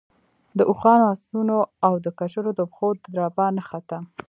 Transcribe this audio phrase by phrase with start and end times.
[0.57, 3.97] د اوښانو، آسونو او د کچرو د پښو دربا نه خته.